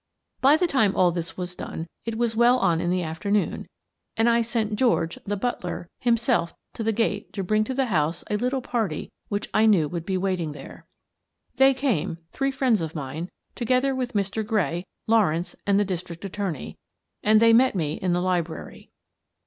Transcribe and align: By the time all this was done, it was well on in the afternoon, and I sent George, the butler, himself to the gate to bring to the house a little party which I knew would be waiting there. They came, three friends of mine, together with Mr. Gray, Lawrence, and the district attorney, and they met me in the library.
By 0.41 0.57
the 0.57 0.65
time 0.65 0.95
all 0.95 1.11
this 1.11 1.37
was 1.37 1.53
done, 1.53 1.85
it 2.05 2.17
was 2.17 2.35
well 2.35 2.57
on 2.57 2.81
in 2.81 2.89
the 2.89 3.03
afternoon, 3.03 3.67
and 4.17 4.27
I 4.27 4.41
sent 4.41 4.75
George, 4.75 5.19
the 5.25 5.37
butler, 5.37 5.91
himself 5.99 6.55
to 6.73 6.81
the 6.81 6.91
gate 6.91 7.31
to 7.33 7.43
bring 7.43 7.63
to 7.65 7.75
the 7.75 7.85
house 7.85 8.23
a 8.31 8.35
little 8.35 8.63
party 8.63 9.11
which 9.29 9.47
I 9.53 9.67
knew 9.67 9.87
would 9.87 10.03
be 10.07 10.17
waiting 10.17 10.53
there. 10.53 10.87
They 11.57 11.75
came, 11.75 12.17
three 12.31 12.49
friends 12.49 12.81
of 12.81 12.95
mine, 12.95 13.29
together 13.53 13.93
with 13.93 14.13
Mr. 14.13 14.43
Gray, 14.43 14.87
Lawrence, 15.05 15.55
and 15.67 15.79
the 15.79 15.85
district 15.85 16.25
attorney, 16.25 16.79
and 17.21 17.39
they 17.39 17.53
met 17.53 17.75
me 17.75 17.99
in 18.01 18.11
the 18.13 18.23
library. 18.23 18.89